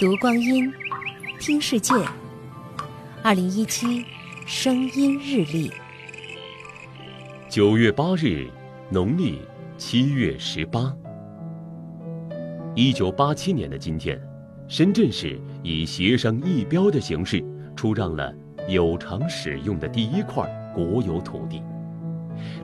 [0.00, 0.72] 读光阴，
[1.38, 1.92] 听世界。
[3.22, 4.02] 二零一七
[4.46, 5.70] 声音日历，
[7.50, 8.48] 九月八日，
[8.88, 9.42] 农历
[9.76, 10.96] 七月十八。
[12.74, 14.18] 一九八七年的今天，
[14.68, 17.44] 深圳市以协商议标的形式
[17.76, 18.34] 出让了
[18.70, 21.62] 有偿使用的第一块国有土地，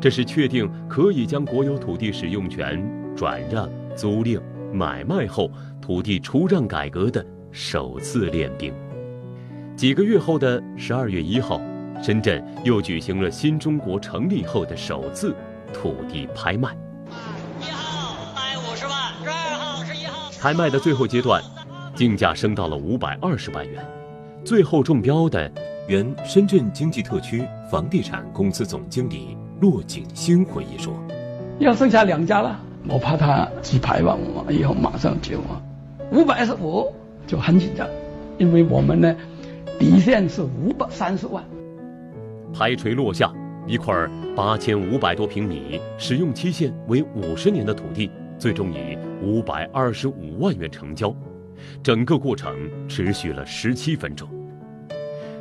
[0.00, 2.80] 这是确定可以将国有土地使用权
[3.16, 4.40] 转让、租赁、
[4.72, 5.50] 买卖后，
[5.84, 8.72] 土地出让改革的首次练兵。
[9.76, 11.60] 几个月后的十二月一号，
[12.02, 15.36] 深圳又举行了新中国成立后的首次
[15.74, 16.74] 土地拍卖。
[17.60, 20.30] 一号卖五十万，十二号是一号。
[20.40, 21.42] 拍卖的最后阶段，
[21.94, 23.86] 竞价升到了五百二十万元，
[24.42, 25.52] 最后中标的
[25.86, 30.94] 原深圳经济特区房地产公司总经理骆景星回忆说
[31.60, 32.58] ：“要剩下两家了，
[32.88, 35.38] 我怕他几拍吧，我以后马上就
[36.12, 36.92] 五百二十五
[37.26, 37.88] 就很紧张，
[38.38, 39.14] 因为我们呢。”
[39.76, 41.42] 底线是五百三十万。
[42.52, 43.32] 拍锤落下，
[43.66, 43.92] 一块
[44.36, 51.12] 八千五百多平米、使用期限为五十年的土地，最终以五百二十五万元成交。
[51.82, 52.54] 整个过程
[52.88, 54.28] 持续了十七分钟。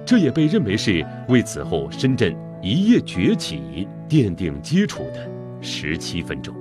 [0.03, 5.29] 这也被认为是为此后深圳一夜崛起奠定基础的
[5.61, 6.55] 十七分钟。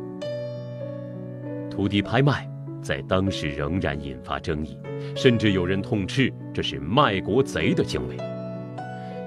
[1.70, 2.51] 土地拍卖。
[2.82, 4.76] 在当时仍然引发争议，
[5.16, 8.16] 甚至有人痛斥这是卖国贼的行为。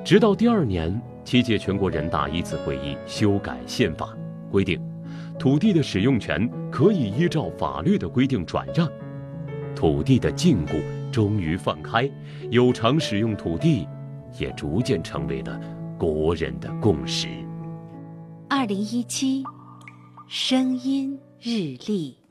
[0.03, 4.15] 直到第二年，七届全国人大一次会议修改宪法，
[4.51, 4.79] 规定
[5.39, 8.87] 土地的使用权可以依照法律的规定转让，
[9.75, 12.09] 土地的禁锢终于放开，
[12.51, 13.87] 有偿使用土地
[14.37, 15.59] 也逐渐成为了
[15.97, 17.27] 国人的共识。
[18.49, 19.43] 二零一七
[20.27, 22.24] 声音日历。